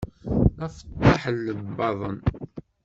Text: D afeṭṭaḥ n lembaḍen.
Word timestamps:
D 0.57 0.61
afeṭṭaḥ 0.67 1.23
n 1.33 1.35
lembaḍen. 1.45 2.17